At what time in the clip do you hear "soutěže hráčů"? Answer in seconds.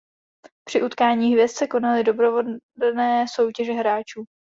3.35-4.25